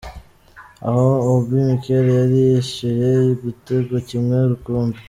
aha 0.87 1.05
Obi 1.33 1.55
mikel 1.67 2.05
yari 2.19 2.37
yishyuye 2.49 3.09
ugitego 3.33 3.93
kimwe 4.07 4.37
rukumbi 4.51 4.99